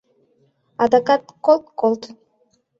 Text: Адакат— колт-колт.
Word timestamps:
Адакат— 0.83 1.21
колт-колт. 1.45 2.01